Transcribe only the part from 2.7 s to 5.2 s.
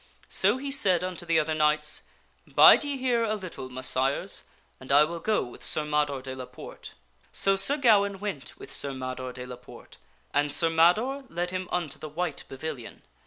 ye here a little, Messires, and I will